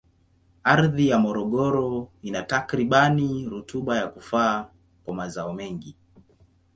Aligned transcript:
Ardhi 0.63 1.07
ya 1.07 1.19
Morogoro 1.19 2.11
ina 2.21 2.41
takribani 2.43 3.45
rutuba 3.49 3.97
ya 3.97 4.07
kufaa 4.07 4.69
kwa 5.05 5.15
mazao 5.15 5.53
mengi. 5.53 5.95